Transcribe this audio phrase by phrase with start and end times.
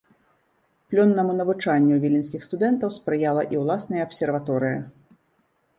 [0.93, 4.79] Плённаму навучанню віленскіх студэнтаў спрыяла і ўласная абсерваторыя.